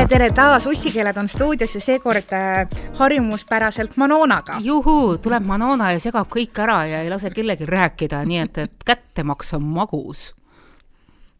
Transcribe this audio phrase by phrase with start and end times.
[0.00, 4.56] tere, tere taas, ussikeeled on stuudios ja seekord äh, harjumuspäraselt Manonaga.
[4.60, 8.86] juhuu, tuleb Manona ja segab kõik ära ja ei lase kellelgi rääkida, nii et, et
[8.86, 10.30] kättemaks on magus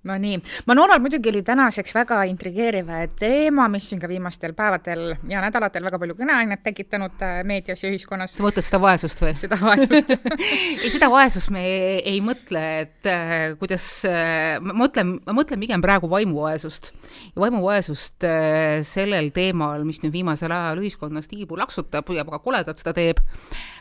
[0.02, 2.88] Nonii, Manonal muidugi oli tänaseks väga intrigeeriv
[3.20, 7.90] teema, mis siin ka viimastel päevadel ja nädalatel väga palju kõneainet tekitanud äh, meedias ja
[7.92, 8.32] ühiskonnas.
[8.32, 9.34] sa mõtled seda vaesust või?
[9.36, 15.18] seda vaesust ei, seda vaesust me ei, ei mõtle, et äh, kuidas äh,, ma mõtlen,
[15.26, 16.94] ma mõtlen pigem praegu vaimuvaesust.
[17.34, 22.80] ja vaimuvaesust äh, sellel teemal, mis nüüd viimasel ajal ühiskonnas tiibu laksutab ja väga koledalt
[22.80, 23.20] seda teeb,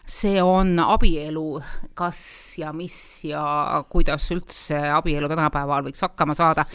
[0.09, 1.59] see on abielu,
[1.97, 2.19] kas
[2.59, 2.97] ja mis
[3.29, 6.65] ja kuidas üldse abielu tänapäeval võiks hakkama saada.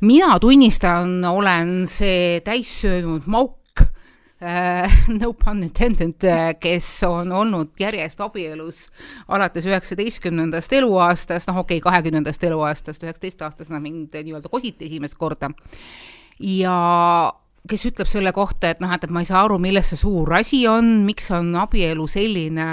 [0.00, 3.82] mina tunnistan, olen see täissöönud mauk
[4.42, 6.28] äh,, no pun intended,
[6.60, 8.84] kes on olnud järjest abielus
[9.28, 15.50] alates üheksateistkümnendast eluaastast, noh okei okay,, kahekümnendast eluaastast, üheksateistaastasena mind nii-öelda kositi esimest korda.
[16.38, 16.78] ja
[17.68, 20.32] kes ütleb selle kohta, et noh, et, et ma ei saa aru, milles see suur
[20.38, 22.66] asi on, miks on abielu selline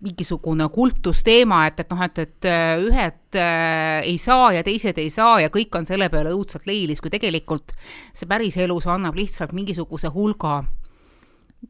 [0.00, 2.50] mingisugune kultusteema, et, et noh, et, et
[2.86, 7.02] ühed äh, ei saa ja teised ei saa ja kõik on selle peale õudselt leilis,
[7.04, 7.74] kui tegelikult
[8.16, 10.62] see päriselus annab lihtsalt mingisuguse hulga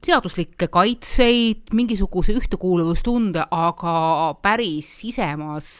[0.06, 3.94] seaduslikke kaitseid, mingisuguse ühtekuuluvustunde, aga
[4.42, 5.72] päris sisemas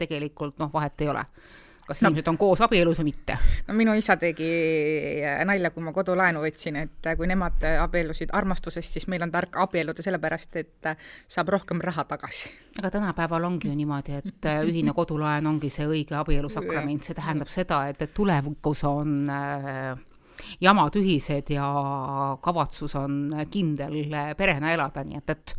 [0.00, 1.22] tegelikult noh, vahet ei ole
[1.86, 3.36] kas no, inimesed on koos abielus või mitte?
[3.68, 4.48] no minu isa tegi
[5.44, 10.04] nalja, kui ma kodulaenu võtsin, et kui nemad abiellusid armastusest, siis meil on tark abielluda
[10.04, 10.90] sellepärast, et
[11.28, 12.50] saab rohkem raha tagasi.
[12.78, 17.84] aga tänapäeval ongi ju niimoodi, et ühine kodulaen ongi see õige abielusakrament, see tähendab seda,
[17.92, 19.94] et, et tulevikus on äh,
[20.60, 21.66] jamad ühised ja
[22.42, 23.96] kavatsus on kindel
[24.38, 25.54] perena elada, nii et, et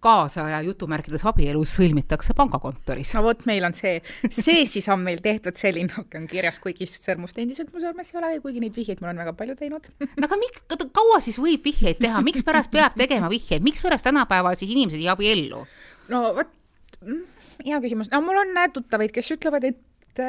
[0.00, 3.12] kaasaja jutumärkides abielus sõlmitakse pangakontoris.
[3.16, 3.98] no vot, meil on see,
[4.32, 8.20] see siis on meil tehtud, see linnuke on kirjas, kuigi sõrmust endiselt mu sõrmes ei
[8.20, 10.64] ole ja kuigi neid vihjeid ma olen väga palju teinud no aga miks,
[10.96, 15.64] kaua siis võib vihjeid teha, mikspärast peab tegema vihjeid, mikspärast tänapäeval siis inimesed ei abiellu?
[16.12, 16.56] no vot,
[17.04, 17.22] mm,
[17.68, 20.24] hea küsimus, no mul on tuttavaid, kes ütlevad, et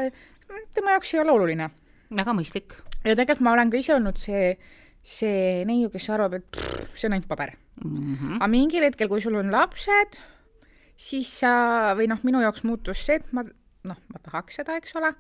[0.76, 1.72] tema jaoks ei ole oluline.
[2.12, 4.56] väga mõistlik ja tegelikult ma olen ka ise olnud see,
[5.04, 8.16] see neiu, kes arvab, et pff, see on ainult paber mm.
[8.16, 8.36] -hmm.
[8.40, 10.22] aga mingil hetkel, kui sul on lapsed,
[10.98, 14.96] siis sa, või noh, minu jaoks muutus see, et ma noh, ma tahaks seda, eks
[15.00, 15.14] ole,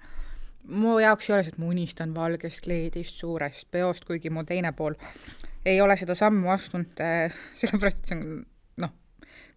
[0.69, 4.71] mu jaoks ei ole see, et ma unistan valgest kleidist, suurest peost, kuigi mu teine
[4.71, 4.97] pool
[5.65, 8.45] ei ole seda sammu astunud äh,, sellepärast et see on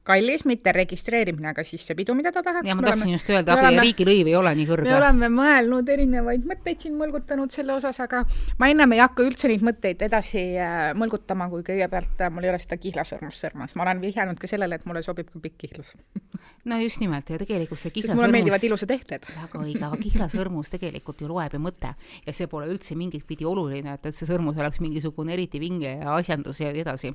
[0.05, 2.69] kallis, mitte registreerimine, aga siis see pidu, mida ta tahaks.
[2.69, 4.89] ja ma tahtsin just öelda, abi riigilõiv ei ole nii kõrge.
[4.89, 8.25] me oleme mõelnud erinevaid mõtteid siin mõlgutanud selle osas, aga
[8.61, 12.53] ma ennem ei hakka üldse neid mõtteid edasi äh, mõlgutama, kui kõigepealt äh, mul ei
[12.53, 13.73] ole seda kihlasõrmust sõrmes.
[13.79, 15.95] ma olen vihjanud ka sellele, et mulle sobib ka pikk kihlus
[16.71, 18.21] no just nimelt ja tegelikult see kihlasõrmus.
[18.21, 19.25] mulle meeldivad ilusad ehted.
[19.41, 21.95] väga õige, aga kihlasõrmus tegelikult ju loeb ju mõte
[22.27, 25.97] ja see pole üldse mingit pidi oluline, et, et see sõrmus oleks mingisugune eriti vinge
[25.97, 27.15] ja asjandus ja nii edasi.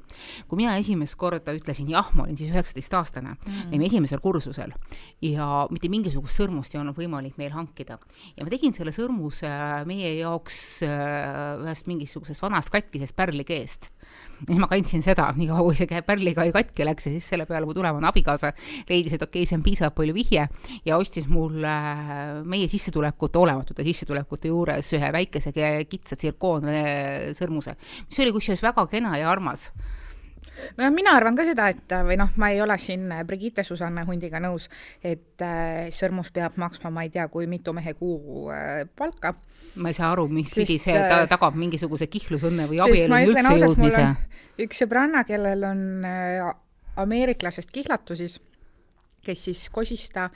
[0.50, 4.72] kui mina esimest korda ütlesin jah, ma olin siis üheksateist üheksateistaastane mm., olime esimesel kursusel
[5.22, 8.00] ja mitte mingisugust sõrmust ei olnud võimalik meil hankida.
[8.38, 9.50] ja ma tegin selle sõrmuse
[9.90, 13.91] meie jaoks äh, ühest mingisugusest vanast katkisest pärlikeest.
[13.91, 17.45] ja siis ma kandsin seda, nii kaua kui see pärlikai katki läks ja siis selle
[17.45, 18.53] peale mu tulevane abikaasa
[18.89, 20.47] leidis, et okei okay,, see on piisavalt palju vihje
[20.85, 21.75] ja ostis mulle
[22.45, 25.53] meie sissetulekute, olematute sissetulekute juures ühe väikese
[25.89, 27.75] kitsa tsirkoonsõrmuse,
[28.07, 29.69] mis oli kusjuures väga kena ja armas
[30.78, 34.42] nojah, mina arvan ka seda, et või noh, ma ei ole siin Brigitte Susanne Hundiga
[34.44, 34.70] nõus,
[35.04, 39.34] et äh, sõrmus peab maksma, ma ei tea, kui mitu mehe kuu äh, palka.
[39.76, 43.58] ma ei saa aru, mis pidi see ta, äh, tagab mingisuguse kihtlusõnne või abieluni üldse
[43.64, 44.08] jõudmise.
[44.66, 46.42] üks sõbranna, kellel on äh,
[47.00, 48.40] ameeriklasest kihlatu siis,
[49.26, 50.30] kes siis kosis ta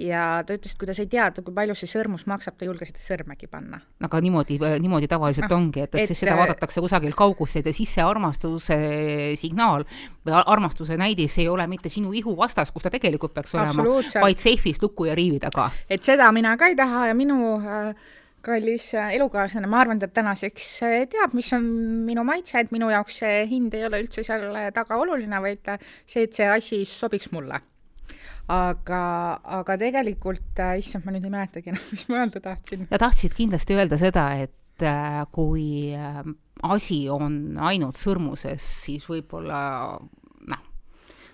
[0.00, 2.70] ja ta ütles, et kui ta sai teada, kui palju see sõrmus maksab, ta ei
[2.70, 3.78] julge seda sõrmegi panna.
[4.02, 7.94] aga niimoodi, niimoodi tavaliselt no, ongi, et, et, et seda vaadatakse kusagil kaugusel ja siis
[7.94, 8.78] see armastuse
[9.38, 9.86] signaal
[10.26, 13.86] või armastuse näidis ei ole mitte sinu ihu vastas, kus ta tegelikult peaks olema,
[14.24, 15.70] vaid seifis luku ja riivi taga.
[15.88, 17.94] et seda mina ka ei taha ja minu äh,
[18.44, 21.68] kallis äh, elukaaslane, ma arvan, et tänaseks äh, teab, mis on
[22.08, 26.26] minu maitse, et minu jaoks see hind ei ole üldse seal taga oluline, vaid see,
[26.26, 27.62] et see asi sobiks mulle
[28.52, 29.02] aga,
[29.60, 32.86] aga tegelikult äh,, issand, ma nüüd ei mäletagi enam, mis ma öelda tahtsin.
[32.90, 35.66] ja tahtsid kindlasti öelda seda, et äh, kui
[35.96, 36.22] äh,
[36.64, 39.58] asi on ainult sõrmuses, siis võib-olla
[40.50, 40.62] noh,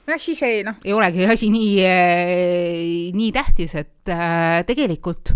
[0.06, 0.80] nojah, siis ei noh.
[0.84, 4.14] ei olegi asi nii nii tähtis, et
[4.66, 5.34] tegelikult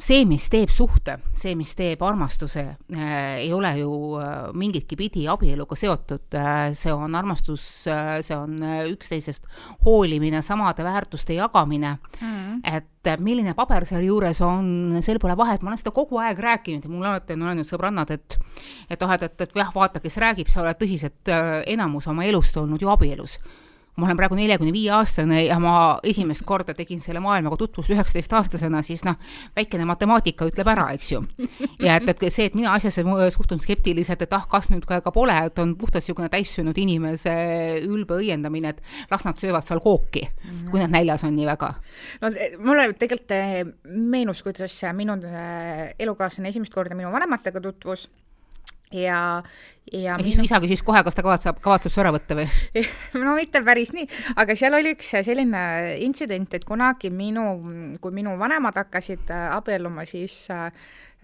[0.00, 2.62] see, mis teeb suhte, see, mis teeb armastuse
[2.94, 6.72] äh,, ei ole ju äh, mingitki pidi abieluga seotud äh,.
[6.76, 8.58] see on armastus see on
[8.90, 9.48] üksteisest
[9.84, 12.60] hoolimine, samade väärtuste jagamine mm.
[12.64, 16.92] et milline paber sealjuures on, sel pole vahet, ma olen seda kogu aeg rääkinud ja
[16.92, 18.38] mul alati on öelnud sõbrannad, et
[18.90, 21.30] et ah, et, et, jah, vaata, kes räägib, sa oled tõsiselt
[21.70, 23.38] enamus oma elust olnud ju abielus
[24.00, 25.74] ma olen praegu neljakümne viie aastane ja ma
[26.06, 29.18] esimest korda tegin selle maailmaga tutvust üheksateistaastasena, siis noh,
[29.56, 31.22] väikene matemaatika ütleb ära, eks ju.
[31.86, 33.04] ja et, et see, et mina asjasse
[33.34, 37.34] suhtun skeptiliselt, et ah, kas nüüd ka, ka pole, et on puhtalt niisugune täissöönud inimese
[37.84, 40.24] ülbe õiendamine, et las nad söövad seal kooki,
[40.70, 41.74] kui nad näljas on nii väga.
[42.22, 42.32] no
[42.64, 48.08] mulle tegelikult eh, meenus, kuidas minu eh, elukaaslane esimest korda minu vanematega tutvus
[48.90, 49.42] ja, ja
[49.92, 50.46] ja siis minu...
[50.46, 52.46] isa küsis kohe, kas ta kavatseb, kavatseb su ära võtta või?
[53.24, 54.06] no mitte päris nii,
[54.40, 55.62] aga seal oli üks selline
[56.06, 57.46] intsident, et kunagi minu,
[58.02, 60.68] kui minu vanemad hakkasid äh, abielluma, siis äh,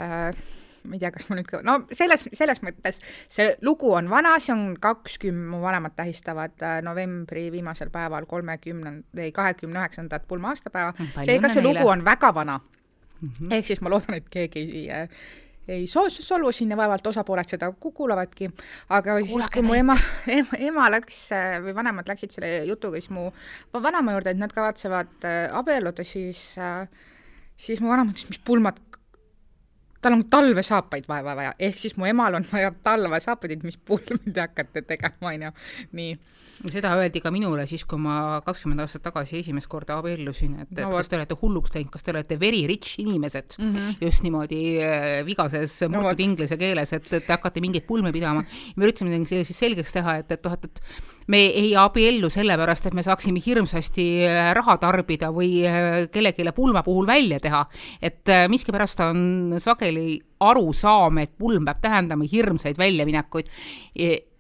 [0.03, 0.47] äh,
[0.87, 3.01] ma ei tea, kas ma nüüd, no selles, selles mõttes
[3.33, 9.23] see lugu on vana, see on kakskümmend, mu vanemad tähistavad äh, novembri viimasel päeval kolmekümnend-,
[9.23, 13.29] ei kahekümne üheksandat pulma aastapäeva, seega see lugu on väga vana mm.
[13.29, 13.59] -hmm.
[13.59, 15.09] ehk siis ma loodan, et keegi ei äh,
[15.69, 18.51] ei so-, solvu siin ja vaevalt osapooled seda kuulavadki,
[18.89, 19.97] aga Kuulake siis, kui mu ema,
[20.39, 21.21] ema, ema läks
[21.65, 23.29] või vanemad läksid selle jutuga siis mu
[23.75, 26.87] vanaema juurde, et nad kavatsevad äh, abielluda, siis äh,
[27.57, 28.79] siis mu vanaema ütles, mis pulmad,
[30.07, 34.43] tal on talvesaapaid vaja, vaja, ehk siis mu emal on vaja talvesaapaid, mis pulmi te
[34.45, 35.53] hakkate tegema, onju,
[35.99, 36.17] nii.
[36.73, 40.87] Seda öeldi ka minule siis, kui ma kakskümmend aastat tagasi esimest korda abiellusin, et no,,
[40.87, 43.59] et kas te olete hulluks läinud, kas te olete very rich inimesed?
[43.59, 43.99] Mm, -hmm.
[44.01, 48.45] just niimoodi äh, vigases murtud no, inglise keeles, et, et te hakkate mingeid pulme pidama.
[48.77, 52.95] me üritasime siis selgeks teha, et, et noh, et, et me ei abiellu sellepärast, et
[52.95, 57.67] me saaksime hirmsasti äh, raha tarbida või äh, kellelegi pulma puhul välja teha.
[58.03, 63.47] et miskipärast on sageli arusaam, et pulm peab tähendama hirmsaid väljaminekuid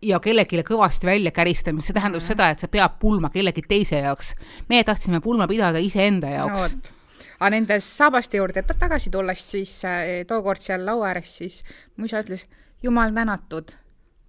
[0.02, 2.26] ja kellelegi kõvasti välja käristamist, see tähendab mm.
[2.26, 4.34] seda, et sa pead pulma kellegi teise jaoks.
[4.68, 6.96] meie tahtsime pulma pidada iseenda jaoks no,
[7.38, 11.62] aga nende saabaste juurde tagasi tulles, siis äh, tookord seal laua ääres, siis
[11.96, 12.46] mu isa ütles,
[12.82, 13.74] jumal tänatud,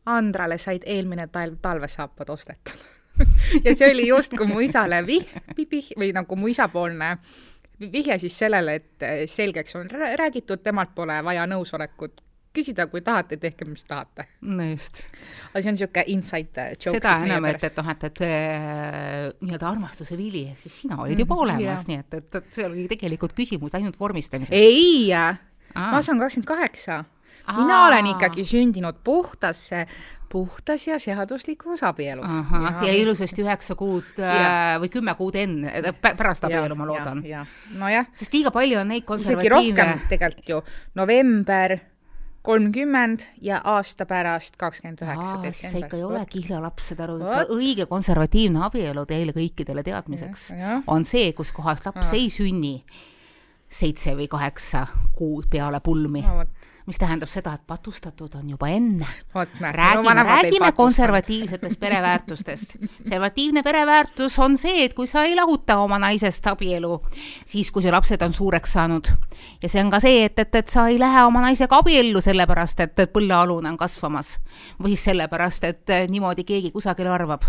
[0.08, 2.86] Andrale said eelmine talv talvesaapad ostetud
[3.66, 5.28] ja see oli justkui mu isale vih-,
[5.58, 7.18] vih-, või nagu mu isapoolne
[7.80, 12.24] vihje siis sellele, et äh, selgeks on räägitud, temalt pole vaja nõusolekut
[12.58, 14.26] küsida, kui tahate, tehke, mis tahate.
[14.42, 15.04] no just.
[15.52, 16.96] aga see on niisugune inside joke.
[16.98, 21.20] seda enam, et, et noh, et, et äh, nii-öelda armastuse vili, ehk siis sina olid
[21.22, 24.56] juba mm, olemas yeah., nii et, et, et see oli tegelikult küsimus ainult vormistamises.
[24.58, 25.12] ei,
[25.76, 27.04] ma saan kakskümmend kaheksa
[27.56, 29.86] mina olen ikkagi sündinud puhtasse,
[30.30, 32.32] puhtas ja seaduslikus abielus.
[32.82, 37.24] ja ilusasti üheksa kuud äh, või kümme kuud enne, pärast abielu, ma loodan.
[37.78, 38.10] nojah.
[38.14, 39.60] sest liiga palju on neid konservatiivne.
[39.60, 40.64] isegi rohkem tegelikult ju,
[40.96, 41.80] november
[42.48, 45.72] kolmkümmend ja aasta pärast kakskümmend üheksa detsember.
[45.72, 47.18] sa ikka ei ole kihlalaps, saad aru,
[47.58, 50.80] õige konservatiivne abielu teile kõikidele teadmiseks ja, ja.
[50.88, 52.20] on see, kus kohas laps ja.
[52.20, 52.74] ei sünni
[53.68, 54.86] seitse või kaheksa
[55.18, 56.46] kuud peale pulmi no,.
[56.88, 59.08] Mis tähendab seda, et patustatud on juba enne.
[59.34, 62.76] räägime no,, räägime konservatiivsetest pereväärtustest.
[62.98, 67.02] konservatiivne pereväärtus on see, et kui sa ei lahuta oma naisest abielu,
[67.46, 69.08] siis kui su lapsed on suureks saanud.
[69.62, 72.80] ja see on ka see, et, et, et sa ei lähe oma naisega abiellu sellepärast,
[72.80, 74.38] et, põllealune on kasvamas.
[74.80, 77.44] või siis sellepärast, et niimoodi keegi kusagil arvab.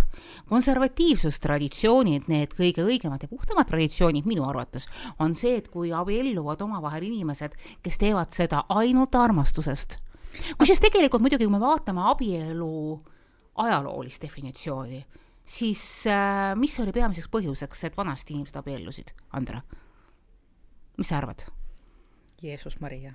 [0.48, 7.06] konservatiivsustraditsioonid, need kõige õigemad ja puhtamad traditsioonid minu arvates, on see, et kui abielluvad omavahel
[7.06, 9.98] inimesed, kes teevad seda ainult armastusest.
[10.58, 12.72] kusjuures tegelikult muidugi, kui me vaatame abielu
[13.58, 15.04] ajaloolist definitsiooni,
[15.44, 19.62] siis äh, mis oli peamiseks põhjuseks, et vanasti inimesed abiellusid, Andra?
[20.98, 21.44] mis sa arvad?
[22.42, 23.12] Jeesus Maria.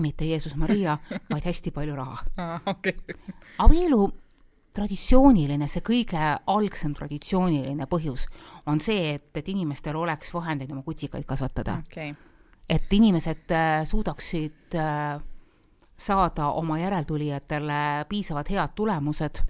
[0.00, 0.98] mitte Jeesus Maria,
[1.30, 2.60] vaid hästi palju raha ah,.
[2.66, 2.92] Okay.
[3.58, 4.06] abielu
[4.72, 8.24] traditsiooniline, see kõige algsem traditsiooniline põhjus
[8.66, 12.14] on see, et, et inimestel oleks vahendeid oma kutsikaid kasvatada okay..
[12.68, 15.20] et inimesed äh, suudaksid äh,
[15.96, 19.42] saada oma järeltulijatele piisavalt head tulemused,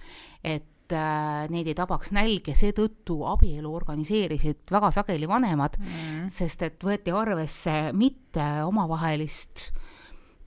[0.44, 6.66] et äh, neid ei tabaks nälg ja seetõttu abielu organiseerisid väga sageli vanemad mm., sest
[6.66, 9.70] et võeti arvesse mitte omavahelist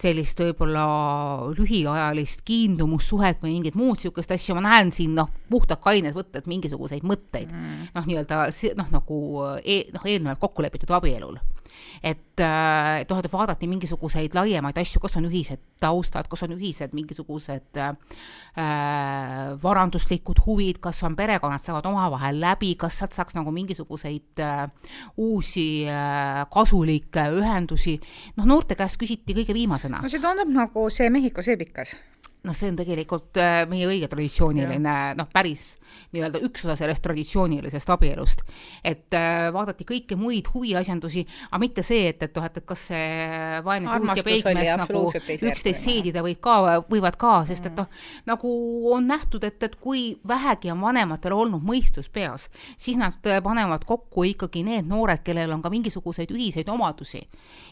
[0.01, 0.85] sellist võib-olla
[1.55, 7.05] lühiajalist kiindumussuhet või mingit muud niisugust asja, ma näen siin noh, puhtalt kaines võtted mingisuguseid
[7.07, 7.91] mõtteid mm.
[7.95, 8.41] noh, nii-öelda
[8.81, 9.19] noh, nagu
[9.63, 11.39] e, noh, eelnevalt kokku lepitud abielul
[12.03, 16.55] et, äh, et noh, et vaadati mingisuguseid laiemaid asju, kas on ühised taustad, kas on
[16.55, 17.93] ühised mingisugused äh,
[19.61, 24.65] varanduslikud huvid, kas on perekonnad saavad omavahel läbi, kas sealt saaks nagu mingisuguseid äh,
[25.17, 27.97] uusi äh, kasulikke ühendusi,
[28.39, 30.03] noh, noorte käest küsiti kõige viimasena.
[30.03, 31.95] no see tundub nagu see Mehhiko seebikas
[32.45, 35.75] noh, see on tegelikult äh, meie õige traditsiooniline, noh, päris
[36.15, 38.43] nii-öelda üks osa sellest traditsioonilisest abielust.
[38.83, 42.85] et äh, vaadati kõiki muid huviasjandusi, aga mitte see, et, et noh, et, et kas
[42.91, 45.03] see vaene kuut ja peigmees nagu
[45.51, 46.55] üksteist seedida võib ka,
[46.89, 47.89] võivad ka, sest et noh,
[48.29, 48.53] nagu
[48.93, 54.25] on nähtud, et, et kui vähegi on vanematel olnud mõistus peas, siis nad panevad kokku
[54.31, 57.23] ikkagi need noored, kellel on ka mingisuguseid ühiseid omadusi.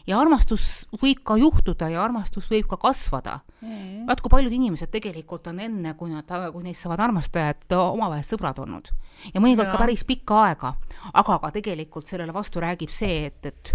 [0.06, 4.04] ja armastus võib ka juhtuda ja armastus võib ka kasvada mm..
[4.08, 8.60] vaat kui paljud inimesed tegelikult on enne, kui nad, kui neist saavad armastajad, omavahel sõbrad
[8.64, 8.92] olnud.
[9.32, 9.74] ja mõnikord no.
[9.74, 10.74] ka päris pikka aega.
[11.12, 13.74] aga ka tegelikult sellele vastu räägib see, et, et,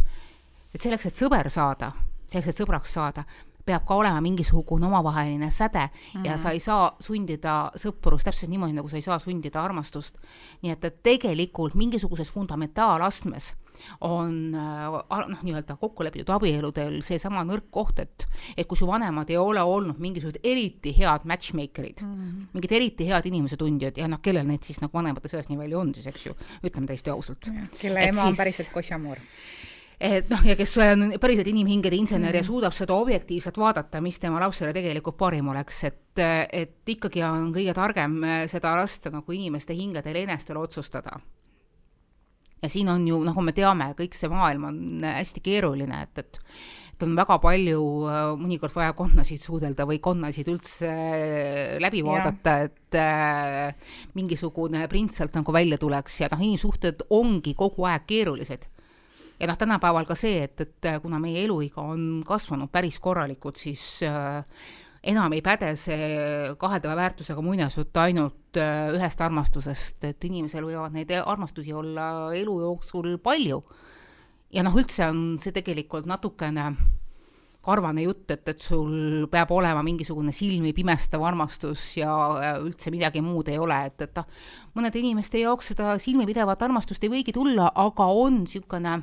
[0.74, 1.92] et selleks, et sõber saada,
[2.28, 3.26] selleks, et sõbraks saada,
[3.70, 6.26] peab ka olema mingisugune omavaheline säde mm.
[6.26, 10.20] ja sa ei saa sundida sõprust täpselt niimoodi, nagu sa ei saa sundida armastust.
[10.64, 13.54] nii et, et tegelikult mingisuguses fundamentaalastmes
[14.02, 18.26] on äh, noh, nii-öelda kokku lepitud abieludel seesama nõrk koht, et
[18.58, 22.50] et kui su vanemad ei ole olnud mingisugused eriti head matchmaker'id mm, -hmm.
[22.54, 25.96] mingid eriti head inimesetundjad ja noh, kellel neid siis nagu vanemate seas nii palju on
[25.96, 27.52] siis, eks ju, ütleme täiesti ausalt.
[27.80, 29.18] kelle et ema siis, on päriselt kosjamur
[30.00, 34.40] et noh, ja kes on päriselt inimhingede insener ja suudab seda objektiivselt vaadata, mis tema
[34.40, 36.22] lapsele tegelikult parim oleks, et,
[36.56, 41.20] et ikkagi on kõige targem seda lasta nagu inimeste hingedel enestel otsustada.
[42.60, 46.42] Ja siin on ju, nagu me teame, kõik see maailm on hästi keeruline, et, et
[47.00, 52.58] et on väga palju äh, mõnikord vaja konnasid suudelda või konnasid üldse äh, läbi vaadata,
[52.68, 58.68] et äh, mingisugune prints sealt nagu välja tuleks ja noh, inimsuhted ongi kogu aeg keerulised.
[59.40, 64.04] Ja noh, tänapäeval ka see, et, et kuna meie eluiga on kasvanud päris korralikult, siis
[64.08, 64.44] äh,
[65.04, 66.10] enam ei päde see
[66.60, 73.18] kaheldava väärtusega muinasjutt ainult äh, ühest armastusest, et inimesel võivad neid armastusi olla elu jooksul
[73.24, 73.64] palju.
[74.52, 76.72] ja noh, üldse on see tegelikult natukene
[77.70, 82.12] karvane jutt, et, et sul peab olema mingisugune silmi pimestav armastus ja
[82.60, 84.28] üldse midagi muud ei ole, et, et noh,
[84.78, 89.00] mõnede inimeste jaoks seda silmipidevat armastust ei võigi tulla, aga on niisugune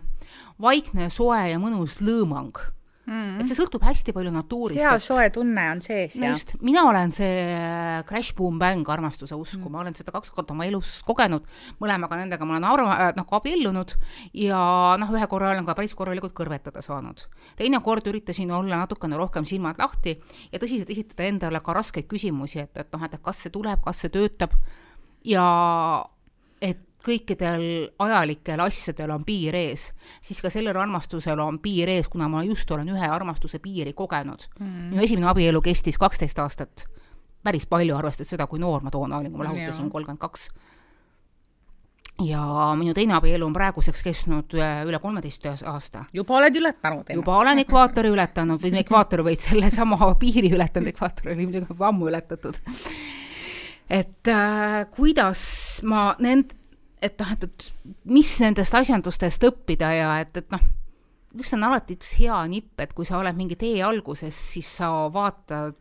[0.62, 2.66] vaikne, soe ja mõnus lõõmang
[3.06, 3.40] mm..
[3.40, 4.80] et see sõltub hästi palju natuurist.
[4.82, 6.16] hea soe tunne on sees.
[6.20, 10.14] no just, mina olen see äh, crash boom bang armastuse usku mm., ma olen seda
[10.14, 11.46] kaks korda oma elus kogenud,
[11.82, 13.96] mõlemaga nendega ma olen arva-, äh, noh, abiellunud
[14.42, 14.60] ja
[15.00, 17.26] noh, ühe korra olen ka päris korralikult kõrvetada saanud.
[17.58, 20.16] teine kord üritasin olla natukene rohkem silmad lahti
[20.52, 24.04] ja tõsiselt esitada endale ka raskeid küsimusi, et, et noh, et kas see tuleb, kas
[24.04, 24.54] see töötab
[25.26, 25.46] ja
[26.62, 27.64] et kõikidel
[28.02, 29.90] ajalikel asjadel on piir ees,
[30.24, 34.48] siis ka sellel armastusel on piir ees, kuna ma just olen ühe armastuse piiri kogenud
[34.58, 34.92] mm..
[34.92, 36.86] minu esimene abielu kestis kaksteist aastat.
[37.46, 40.48] päris palju, arvestades seda, kui noor ma toona olin, kui ma lahutasin kolmkümmend kaks.
[42.26, 42.42] ja
[42.78, 46.04] minu teine abielu on praeguseks kestnud äh, üle kolmeteist aasta.
[46.12, 47.12] juba oled ületanud?
[47.14, 52.62] juba olen ekvaatori ületanud või ekvaatori, vaid sellesama piiri ületanud, ekvaator oli muidugi ammu ületatud
[53.90, 55.42] et äh, kuidas
[55.86, 56.56] ma nend-,
[57.02, 60.62] et noh, et, et mis nendest asjandustest õppida ja et, et noh,
[61.36, 64.90] üks on alati üks hea nipp, et kui sa oled mingi tee alguses, siis sa
[65.12, 65.76] vaatad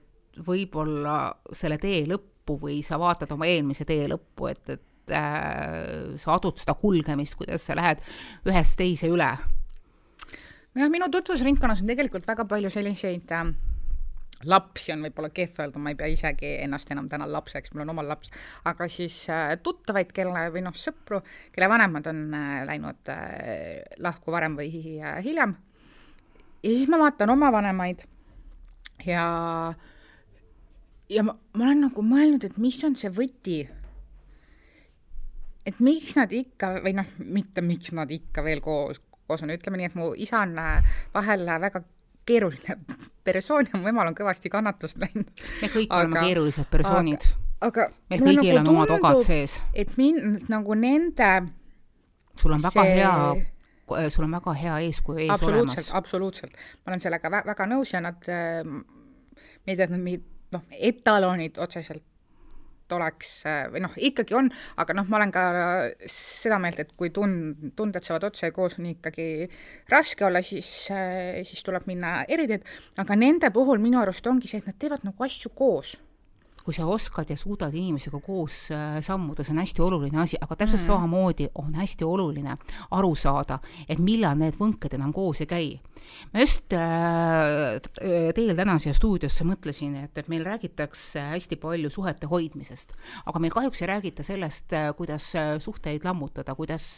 [0.46, 1.20] võib-olla
[1.56, 6.60] selle tee lõppu või sa vaatad oma eelmise tee lõppu, et, et äh, sa adud
[6.60, 8.04] seda kulgemist, kuidas sa lähed
[8.50, 9.32] ühest teise üle.
[10.76, 13.48] nojah, minu tutvusringkonnas on tegelikult väga palju selliseid äh,
[14.50, 17.94] lapsi on võib-olla kehv öelda, ma ei pea isegi ennast enam täna lapseks, mul on
[17.96, 18.32] omal laps,
[18.70, 21.22] aga siis äh, tuttavaid, kelle või noh, sõpru,
[21.56, 25.56] kelle vanemad on äh, läinud äh, lahku varem või hiljem.
[26.64, 28.06] ja siis ma vaatan oma vanemaid
[29.06, 29.26] ja,
[31.10, 33.64] ja ma, ma olen nagu mõelnud, et mis on see võti.
[35.66, 39.82] et miks nad ikka või noh, mitte miks nad ikka veel koos, koos on, ütleme
[39.82, 40.56] nii, et mu isa on
[41.14, 41.82] vahel väga
[42.26, 42.78] keeruline
[43.28, 45.30] persoon ja mu emal on kõvasti kannatust läinud.
[45.62, 47.28] me kõik aga, oleme keerulised persoonid.
[47.66, 49.60] aga meil kõigil nagu on omad ogad sees.
[49.74, 51.32] et mind nagu nende
[52.40, 52.96] sul on väga see...
[53.00, 55.98] hea sul on väga hea eeskuju ees absoluutselt, olemas.
[56.02, 58.66] absoluutselt, ma olen sellega vä väga nõus ja nad, äh,
[59.68, 62.04] ei tea, nad mingid noh, etalonid otseselt
[62.94, 63.32] oleks
[63.74, 64.50] või noh, ikkagi on,
[64.82, 65.46] aga noh, ma olen ka
[66.12, 69.48] seda meelt, et kui tund, tunded saavad otse koos, on ikkagi
[69.92, 70.72] raske olla, siis,
[71.50, 72.66] siis tuleb minna eriteed,
[73.02, 75.96] aga nende puhul minu arust ongi see, et nad teevad nagu asju koos
[76.66, 80.56] kui sa oskad ja suudad inimesega koos äh, sammuda, see on hästi oluline asi, aga
[80.58, 80.88] täpselt mm.
[80.88, 82.56] samamoodi on hästi oluline
[82.98, 85.68] aru saada, et millal need võnked enam koos ei käi.
[86.34, 87.78] ma just äh,
[88.36, 92.94] teel täna siia stuudiosse mõtlesin, et, et meil räägitakse hästi palju suhete hoidmisest,
[93.26, 96.98] aga meil kahjuks ei räägita sellest, äh, kuidas äh, suhteid lammutada, kuidas,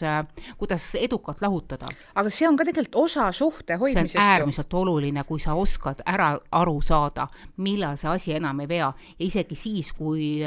[0.57, 1.91] kuidas edukalt lahutada.
[2.15, 4.15] aga see on ka tegelikult osa suhte hoidmisest.
[4.15, 4.79] see on äärmiselt ju.
[4.79, 9.56] oluline, kui sa oskad ära aru saada, millal see asi enam ei vea ja isegi
[9.57, 10.41] siis, kui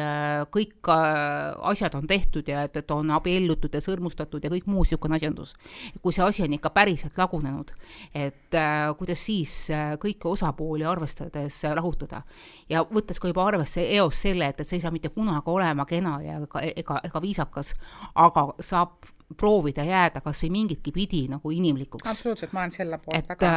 [0.54, 5.16] kõik asjad on tehtud ja et, et on abiellutud ja sõrmustatud ja kõik muu niisugune
[5.16, 5.54] asjandus.
[6.02, 7.72] kui see asi on ikka päriselt lagunenud,
[8.14, 12.22] et äh, kuidas siis äh, kõiki osapooli arvestades äh, lahutada.
[12.68, 15.86] ja võttes ka juba arvesse eos selle, et, et see ei saa mitte kunagi olema
[15.86, 17.74] kena ja ega, ega, ega viisakas,
[18.14, 22.08] aga saab proovida jääda kas või mingitki pidi nagu inimlikuks.
[22.10, 23.50] absoluutselt, ma olen selle poolt väga.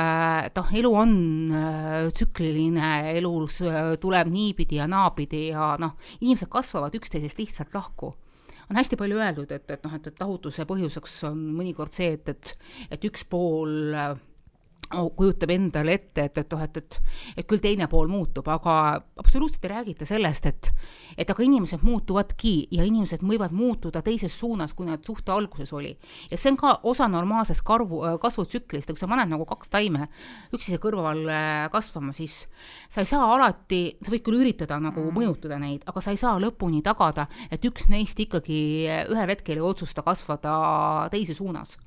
[0.45, 1.15] et noh, elu on
[1.57, 8.13] äh, tsükliline, elus äh, tuleb niipidi ja naapidi ja noh, inimesed kasvavad üksteisest lihtsalt lahku.
[8.69, 12.29] On hästi palju öeldud, et, et noh, et, et lahutuse põhjuseks on mõnikord see, et,
[12.31, 12.53] et,
[12.95, 13.91] et üks pool
[15.15, 16.97] kujutab endale ette, et, et noh, et, et,
[17.37, 18.75] et küll teine pool muutub, aga
[19.19, 20.69] absoluutselt ei räägita sellest, et,
[21.17, 25.93] et aga inimesed muutuvadki ja inimesed võivad muutuda teises suunas, kui nad suhte alguses oli.
[26.31, 30.07] ja see on ka osa normaalsest karvu, kasvutsüklist, et kui sa paned nagu kaks taime
[30.53, 32.43] üksteise kõrval äh, kasvama, siis
[32.89, 35.15] sa ei saa alati, sa võid küll üritada nagu mm.
[35.17, 38.61] mõjutada neid, aga sa ei saa lõpuni tagada, et üks neist ikkagi
[39.09, 40.53] ühel hetkel ei otsusta kasvada
[41.13, 41.77] teise suunas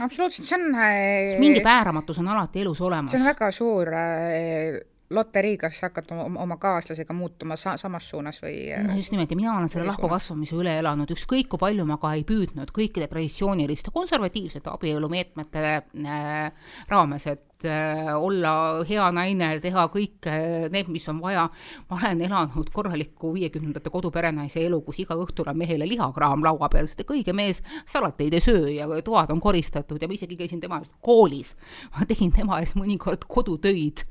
[0.00, 3.10] absoluutselt, see on äh, mingi määramatus on alati elus olemas.
[3.14, 8.56] see on väga suur äh, loterii, kas hakkad oma kaaslasega muutuma sa samas suunas või
[8.74, 12.00] äh, no just nimelt ja mina olen selle lahkukasvamise üle elanud, ükskõik kui palju ma
[12.02, 19.86] ka ei püüdnud kõikide traditsiooniliste konservatiivsete abielumeetmete äh, raames, et äh, olla hea naine, teha
[19.92, 21.46] kõik äh, need, mis on vaja,
[21.88, 26.88] ma olen elanud korralikku viiekümnendate koduperenaise elu, kus iga õhtul on mehele lihakraam laua peal,
[26.90, 30.80] sest õige mees salateid ei söö ja toad on koristatud ja ma isegi käisin tema
[30.82, 31.54] eest koolis.
[31.96, 34.04] ma tegin tema eest mõnikord kodutöid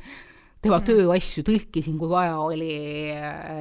[0.66, 0.86] tema mm.
[0.88, 2.72] tööasju tõlkisin, kui vaja oli,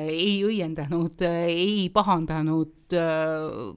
[0.09, 3.75] ei õiendanud, ei pahandanud äh,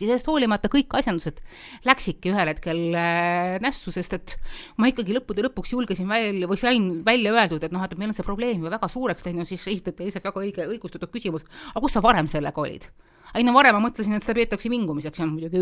[0.00, 1.40] sellest hoolimata kõik asjandused
[1.86, 4.36] läksidki ühel hetkel äh, nässu, sest et
[4.80, 8.18] ma ikkagi lõppude lõpuks julgesin välja või sain välja öeldud, et noh, et meil on
[8.18, 11.94] see probleem ju väga suureks läinud, siis esitati lihtsalt väga õige, õigustatud küsimus, aga kus
[11.96, 12.88] sa varem sellega olid?
[13.34, 15.58] ei no varem ma mõtlesin, et seda peetakse vingumiseks ja muidugi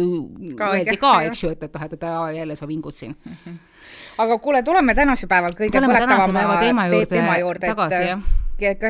[0.60, 3.36] öeldi ka, eks ju, et, et noh, et, et jälle sa vingud siin mm.
[3.44, 3.60] -hmm
[4.18, 8.16] aga kuule, tuleme tänase päeva kõige põletavama teema juurde, teema juurde, tagasi,
[8.60, 8.84] et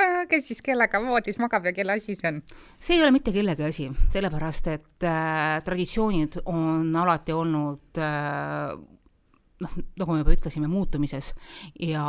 [0.30, 2.42] kes siis kellega voodis magab ja kelle asi see on?
[2.80, 8.78] see ei ole mitte kellegi asi, sellepärast et äh, traditsioonid on alati olnud äh,
[9.64, 11.34] noh, nagu me juba ütlesime, muutumises.
[11.80, 12.06] Ja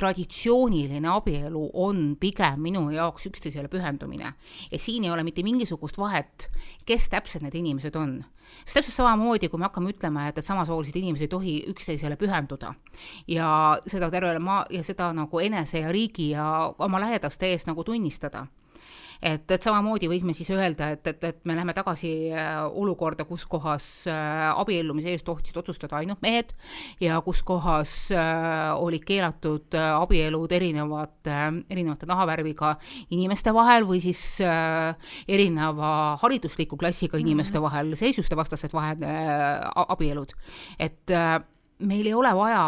[0.00, 4.32] traditsiooniline abielu on pigem minu jaoks üksteisele pühendumine.
[4.70, 6.48] Ja siin ei ole mitte mingisugust vahet,
[6.88, 8.20] kes täpselt need inimesed on
[8.64, 12.74] sest täpselt samamoodi, kui me hakkame ütlema, et, et samasoolised inimesed ei tohi üksteisele pühenduda.
[13.28, 16.46] Ja seda tervele maa ja seda nagu enese ja riigi ja
[16.78, 18.46] oma lähedaste ees nagu tunnistada
[19.22, 23.44] et, et samamoodi võime siis öelda, et, et, et me läheme tagasi äh, olukorda, kus
[23.50, 26.54] kohas äh, abiellumise eest tohtisid otsustada ainult mehed
[27.02, 31.36] ja kus kohas äh, olid keelatud abielud erinevate,
[31.70, 32.74] erinevate nahavärviga
[33.12, 35.90] inimeste vahel või siis erineva
[36.22, 37.26] haridusliku klassiga mhm.
[37.26, 39.04] inimeste vahel, seisustevastased vahel
[39.90, 40.32] abielud.
[40.78, 41.12] et
[41.80, 42.64] meil ei ole vaja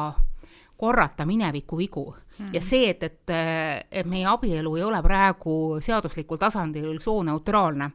[0.77, 2.07] korrata mineviku vigu
[2.53, 2.67] ja mm.
[2.67, 3.33] see, et, et,
[3.91, 7.91] et meie abielu ei ole praegu seaduslikul tasandil sooneutraalne,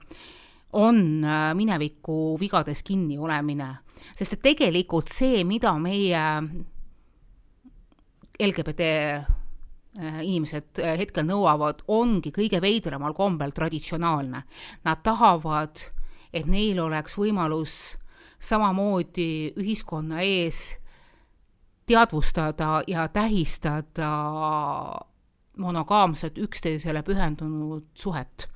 [0.73, 3.75] on äh, mineviku vigades kinni olemine.
[4.15, 6.23] sest et tegelikult see, mida meie
[8.39, 14.43] LGBT äh, inimesed äh, hetkel nõuavad, ongi kõige veidramal kombel traditsionaalne.
[14.85, 15.81] Nad tahavad,
[16.33, 17.97] et neil oleks võimalus
[18.39, 20.77] samamoodi ühiskonna ees
[21.87, 24.11] teadvustada ja tähistada
[25.57, 28.49] monogaamset üksteisele pühendunud suhet.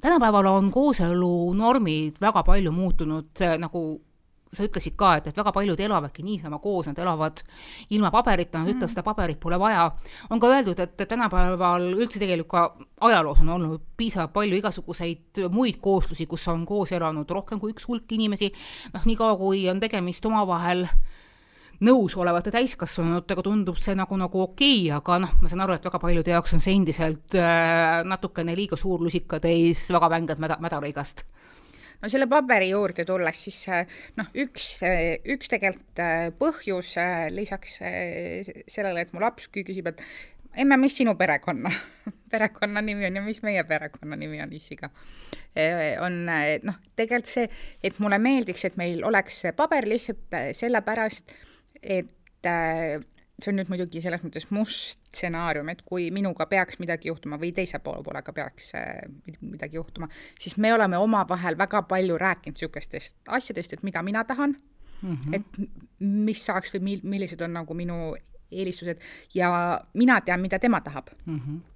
[0.00, 4.00] tänapäeval on kooselu normid väga palju muutunud, nagu
[4.52, 7.40] sa ütlesid ka, et, et väga paljud elavadki niisama koos, nad elavad
[7.90, 9.90] ilma paberita, nad ütlevad, seda paberit pole vaja.
[10.30, 15.80] on ka öeldud, et tänapäeval üldse tegelikult ka ajaloos on olnud piisavalt palju igasuguseid muid
[15.80, 18.52] kooslusi, kus on koos elanud rohkem kui üks hulk inimesi,
[18.94, 21.15] noh, niikaua kui on tegemist omavahel äh,
[21.84, 25.88] nõus olevate täiskasvanutega tundub see nagu, nagu okei okay,, aga noh, ma saan aru, et
[25.88, 31.26] väga paljude jaoks on see endiselt äh, natukene liiga suur lusikatäis väga vänget mäda, mädarõigast
[32.02, 36.94] no selle paberi juurde tulles, siis äh, noh, üks, äh, üks tegelikult äh, põhjus
[37.34, 40.02] lisaks sellele, et mu laps küsib, et
[40.62, 41.72] emme, mis sinu perekonna
[42.32, 44.90] perekonnanimi on ja mis meie perekonnanimi on issiga.
[46.04, 47.46] on noh, tegelikult see,
[47.84, 51.32] et mulle meeldiks, et meil oleks paber lihtsalt sellepärast,
[51.86, 52.48] et
[53.36, 57.52] see on nüüd muidugi selles mõttes must stsenaarium, et kui minuga peaks midagi juhtuma või
[57.56, 58.72] teise poolega peaks
[59.40, 60.08] midagi juhtuma,
[60.40, 64.56] siis me oleme omavahel väga palju rääkinud niisugustest asjadest, et mida mina tahan
[65.02, 65.34] mm, -hmm.
[65.34, 68.16] et mis saaks või mil-, millised on nagu minu
[68.50, 69.00] eelistused
[69.34, 71.40] ja mina tean, mida tema tahab mm.
[71.40, 71.75] -hmm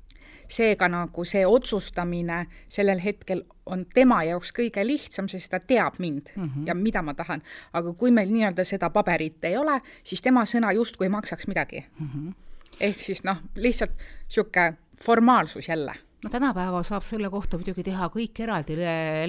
[0.51, 6.33] seega nagu see otsustamine sellel hetkel on tema jaoks kõige lihtsam, sest ta teab mind
[6.35, 6.67] mm -hmm.
[6.67, 7.43] ja mida ma tahan.
[7.73, 12.09] aga kui meil nii-öelda seda paberit ei ole, siis tema sõna justkui maksaks midagi mm.
[12.09, 12.35] -hmm.
[12.81, 15.93] ehk siis noh, lihtsalt niisugune formaalsus jälle
[16.25, 18.77] no tänapäeval saab selle kohta muidugi teha kõik eraldi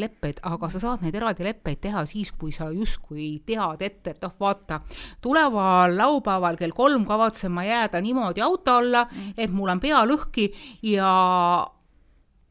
[0.02, 4.28] leppeid, aga sa saad neid eraldi leppeid teha siis, kui sa justkui tead ette, et
[4.28, 4.82] oh vaata,
[5.24, 9.06] tuleval laupäeval kell kolm kavatsen ma jääda niimoodi auto alla,
[9.38, 10.52] et mul on pea lõhki
[10.92, 11.12] ja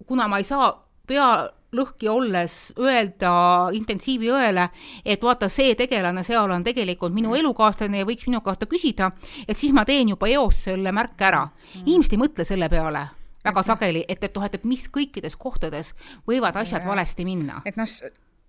[0.06, 0.72] kuna ma ei saa
[1.06, 1.30] pea
[1.76, 4.64] lõhki olles öelda intensiiviõele,
[5.04, 9.12] et vaata, see tegelane seal on tegelikult minu elukaaslane ja võiks minu kohta küsida,
[9.46, 11.46] et siis ma teen juba eos selle märke ära.
[11.84, 15.94] inimesed ei mõtle selle peale väga sageli, et, et noh, et, et mis kõikides kohtades
[16.28, 17.62] võivad asjad ja, valesti minna.
[17.68, 17.88] et noh,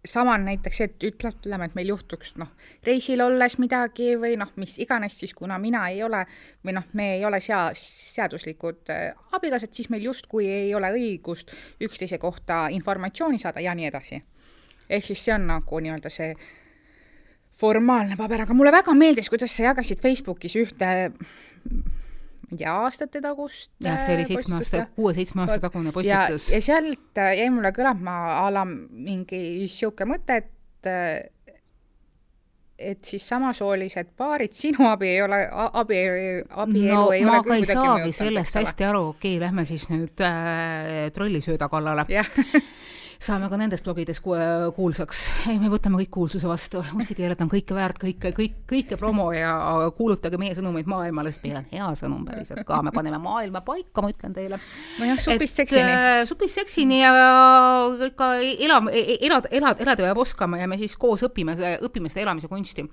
[0.05, 2.49] sama on näiteks, et ütleme, et meil juhtuks noh,
[2.85, 6.23] reisil olles midagi või noh, mis iganes, siis kuna mina ei ole
[6.65, 11.53] või noh, me ei ole sea-, seaduslikud äh, abikaasad, siis meil justkui ei ole õigust
[11.81, 14.23] üksteise kohta informatsiooni saada ja nii edasi.
[14.89, 16.33] ehk siis see on nagu nii-öelda see
[17.61, 20.91] formaalne paber, aga mulle väga meeldis, kuidas sa jagasid Facebookis ühte
[22.51, 23.71] ma ei tea, aastate tagust.
[23.79, 26.49] jah, see oli seitsme aasta, kuue-seitsme aasta tagune postitus.
[26.51, 31.29] ja sealt äh, jäi mulle kõlama a la mingi sihuke mõte, et äh,
[32.81, 35.99] et siis samasoolised paarid, sinu abi ei ole, abi,
[36.49, 38.15] abielu no, ei ole küll kuidagi mõjutanud.
[38.17, 42.07] sellest hästi aru, okei okay,, lähme siis nüüd äh, trollisööda kallale
[43.21, 45.21] saame ka nendes blogides kuulsaks.
[45.51, 49.51] ei, me võtame kõik kuulsuse vastu, mustikeeled on kõike väärt, kõike, kõik, kõike promo ja
[49.97, 54.01] kuulutage meie sõnumeid maailmale, sest meil on hea sõnum päriselt ka, me paneme maailma paika,
[54.01, 54.57] ma ütlen teile.
[54.99, 56.21] nojah, supist seksini äh,.
[56.29, 57.11] supist seksini ja
[58.07, 62.49] ikka elame, elada, elada, elada peab oskama ja me siis koos õpime, õpime seda elamise
[62.49, 62.87] kunsti.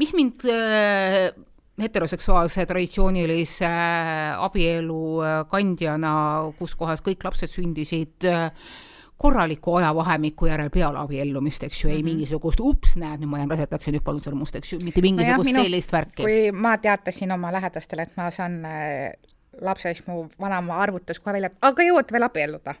[0.00, 1.28] mis mind äh,
[1.84, 3.68] heteroseksuaalse traditsioonilise
[4.40, 5.04] abielu
[5.50, 6.16] kandjana,
[6.56, 8.48] kus kohas kõik lapsed sündisid äh,
[9.18, 12.04] korraliku ajavahemiku järel peale abiellumist, eks ju, ei mm -hmm.
[12.04, 15.50] mingisugust ups, näed, nüüd ma jään rasedaks ja nüüd palun sõrmust, eks ju, mitte mingisugust
[15.50, 16.22] no jah, sellist värki.
[16.22, 19.12] kui ma teatasin oma lähedastele, et ma saan äh,
[19.60, 22.74] lapse, siis mu vanaema arvutas kohe välja, et aga jõuad veel abielluda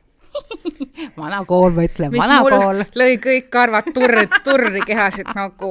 [1.22, 2.82] vana kool, ma ütlen, vana kool.
[2.94, 5.70] lõi kõik karvad turri, turri kehas, et nagu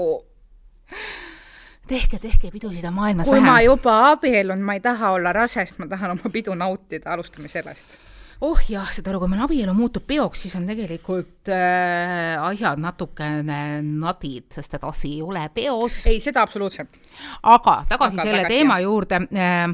[1.87, 3.45] tehke, tehke pidusid on maailmas kui vähem.
[3.45, 7.13] kui ma juba abiellun, ma ei taha olla rase, sest ma tahan oma pidu nautida,
[7.13, 7.99] alustame sellest
[8.41, 13.61] oh jah, saad aru, kui meil abielu muutub peoks, siis on tegelikult äh, asjad natukene
[13.85, 16.03] nadid, sest et asi ei ole peos.
[16.09, 16.99] ei, seda absoluutselt.
[17.43, 18.85] aga tagasi aga selle tagasi, teema jah.
[18.89, 19.67] juurde äh,.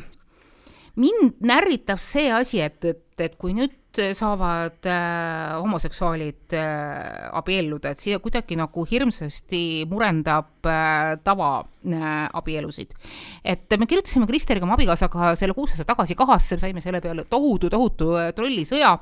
[1.00, 3.79] mind närritab see asi, et, et, et kui nüüd
[4.14, 13.56] saavad äh, homoseksuaalid äh, abielluda, et see kuidagi nagu hirmsasti murendab äh, tavaabielusid äh,.
[13.56, 17.70] et me kirjutasime Kristeriga, oma abikaasaga, selle kuus aastat tagasi kahasse, saime selle peale tohutu,
[17.70, 18.96] tohutu äh, trollisõja.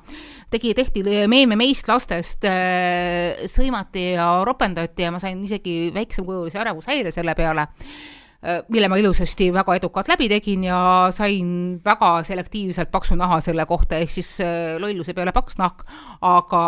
[0.51, 7.11] tegi, tehti meeme meist lastest äh,, sõimati ja ropendati ja ma sain isegi väiksemkujulise ärevushäire
[7.11, 8.16] selle peale Äh,
[8.69, 10.79] mille ma ilusasti väga edukalt läbi tegin ja
[11.15, 11.49] sain
[11.85, 15.81] väga selektiivselt paksu naha selle kohta, ehk siis äh, lolluse peale paks nahk,
[16.21, 16.61] aga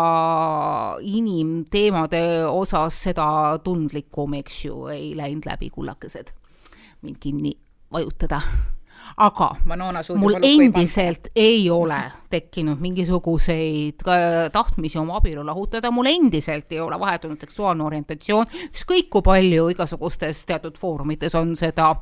[1.00, 3.30] inimteemade osas seda
[3.64, 6.34] tundlikum, eks ju, ei läinud läbi, kullakesed,
[7.06, 7.54] mind kinni
[7.94, 8.42] vajutada
[9.16, 9.48] aga
[10.14, 11.98] mul endiselt ei ole
[12.30, 14.04] tekkinud mingisuguseid
[14.52, 20.44] tahtmisi oma abielu lahutada, mul endiselt ei ole vahetunud seksuaalne orientatsioon, ükskõik kui palju igasugustes
[20.46, 21.94] teatud foorumites on seda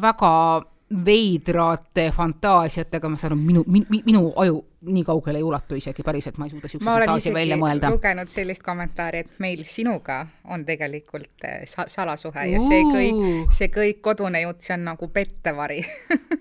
[0.00, 0.62] väga
[1.04, 6.38] veidrate fantaasiatega, ma saan aru, minu, minu, minu aju nii kaugele ei ulatu isegi päriselt,
[6.38, 7.92] ma ei suuda siukseid fantaasia välja mõelda.
[7.94, 13.70] lugenud sellist kommentaari, et meil sinuga on tegelikult eh, sa salasuhe ja see kõik, see
[13.74, 15.84] kõik kodune jutt, see on nagu pettevari.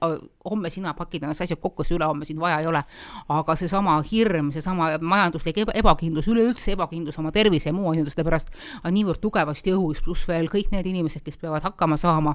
[0.48, 2.82] homme sina pakid ennast asjad kokku, siis ülehomme sind vaja ei ole.
[3.28, 8.50] aga seesama hirm, seesama majanduslik eba, ebakindlus, üleüldse ebakindlus oma tervise ja muu asjanduste pärast
[8.82, 12.34] on niivõrd tugevasti õhus, pluss veel kõik need inimesed, kes peavad hakkama saama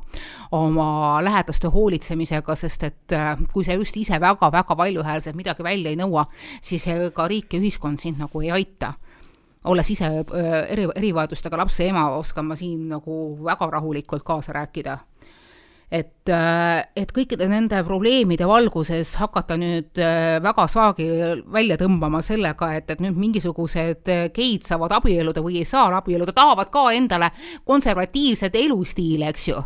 [0.55, 5.99] oma lähedaste hoolitsemisega, sest et äh, kui sa just ise väga-väga valjuhäälselt midagi välja ei
[5.99, 6.29] nõua,
[6.63, 8.93] siis ka riik ja ühiskond sind nagu ei aita.
[9.67, 10.07] olles ise
[10.69, 14.97] eri, erivajadustega lapse ema, oskan ma siin nagu väga rahulikult kaasa rääkida
[15.91, 19.99] et, et kõikide nende probleemide valguses hakata nüüd
[20.43, 21.07] väga saagi
[21.53, 26.71] välja tõmbama sellega, et, et nüüd mingisugused geid saavad abielluda või ei saa abielluda, tahavad
[26.73, 27.31] ka endale
[27.67, 29.63] konservatiivset elustiili, eks ju.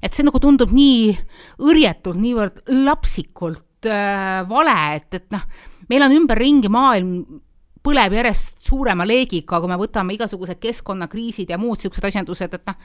[0.00, 1.12] et see nagu tundub nii
[1.60, 5.44] õrjetult, niivõrd lapsikult äh, vale, et, et noh,
[5.90, 7.40] meil on ümberringi maailm
[7.84, 12.78] põleb järjest suurema leegiga, kui me võtame igasugused keskkonnakriisid ja muud niisugused asjandused, et noh,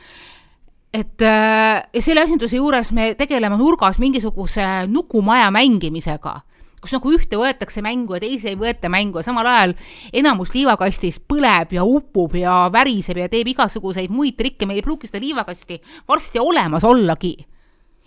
[0.96, 6.38] et äh, ja selle asjanduse juures me tegeleme nurgas mingisuguse nukumaja mängimisega,
[6.80, 9.76] kus nagu ühte võetakse mängu ja teise ei võeta mängu ja samal ajal
[10.16, 15.12] enamus liivakastis põleb ja upub ja väriseb ja teeb igasuguseid muid trikke, meil ei pruugi
[15.12, 17.36] seda liivakasti varsti olemas ollagi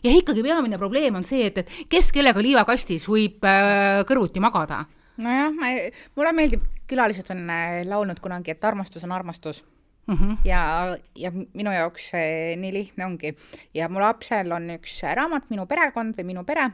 [0.04, 4.84] ja ikkagi peamine probleem on see, et, et kes kellega liivakastis võib äh, kõrvuti magada.
[5.18, 5.72] nojah, ma,
[6.16, 9.64] mulle meeldib, külalised on äh, laulnud kunagi, et armastus on armastus
[10.06, 10.14] mm.
[10.14, 10.36] -hmm.
[10.44, 13.36] ja, ja minu jaoks see nii lihtne ongi.
[13.74, 16.70] ja mu lapsel on üks raamat Minu perekond või Minu pere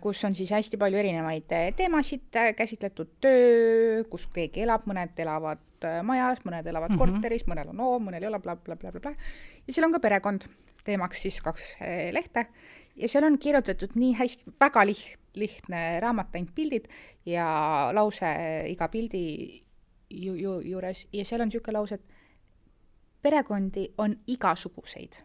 [0.00, 5.18] kus on siis hästi palju erinevaid äh, teemasid äh, käsitletud, töö, kus keegi elab, mõned
[5.22, 5.60] elavad
[6.06, 7.14] majas, mõned elavad mm -hmm.
[7.14, 9.14] korteris, mõnel on hoov, mõnel ei ole bla, bla, blablabla.
[9.66, 10.46] ja seal on ka perekond
[10.84, 12.46] teemaks siis kaks eh, lehte
[12.96, 16.88] ja seal on kirjutatud nii hästi, väga liht-, lihtne raamat, ainult pildid
[17.26, 17.46] ja
[17.94, 18.32] lause
[18.68, 19.24] iga pildi
[20.10, 22.04] ju, ju, juures ja seal on niisugune lause, et
[23.22, 25.22] perekondi on igasuguseid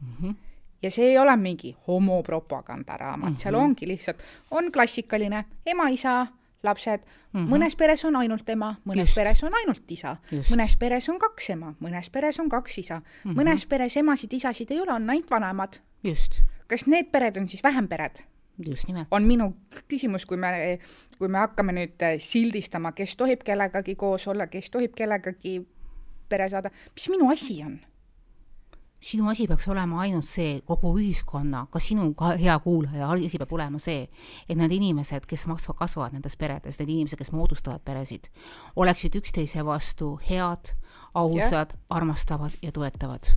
[0.00, 0.14] mm.
[0.20, 0.34] -hmm.
[0.82, 3.42] Ja see ei ole mingi homopropagandaraamat mm, -hmm.
[3.42, 4.18] seal ongi lihtsalt,
[4.50, 6.26] on klassikaline ema-isa
[6.62, 7.50] lapsed mm, -hmm.
[7.50, 9.14] mõnes peres on ainult ema, mõnes Just.
[9.14, 13.30] peres on ainult isa, mõnes peres on kaks ema, mõnes peres on kaks isa mm,
[13.30, 13.40] -hmm.
[13.40, 15.80] mõnes peres emasid-isasid ei ole, on ainult vanemad.
[16.66, 18.18] kas need pered on siis vähem pered?
[18.66, 19.06] just nimelt.
[19.10, 19.56] on minu
[19.88, 20.78] küsimus, kui me,
[21.18, 25.60] kui me hakkame nüüd sildistama, kes tohib kellegagi koos olla, kes tohib kellegagi
[26.28, 27.78] pere saada, mis minu asi on?
[29.00, 33.52] Sinu asi peaks olema ainult see, kogu ühiskonna, ka sinu ka hea kuulaja asi peab
[33.54, 34.08] olema see,
[34.48, 38.30] et need inimesed, kes maksavad, kasvavad nendes peredes, need inimesed, kes moodustavad peresid,
[38.76, 40.74] oleksid üksteise vastu head,
[41.14, 43.34] ausad yeah., armastavad ja toetavad.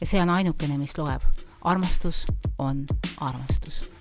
[0.00, 1.22] ja see on ainukene, mis loeb.
[1.62, 2.24] armastus
[2.58, 2.86] on
[3.20, 3.97] armastus